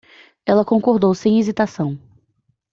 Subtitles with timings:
[0.47, 1.95] Ela concordou sem hesitação